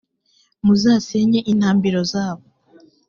[0.65, 2.43] muzasenye intambiro zabo,